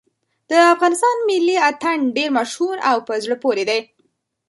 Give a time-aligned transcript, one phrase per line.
[0.49, 3.79] د افغانستان ملي اتڼ ډېر مشهور او په زړه پورې دی.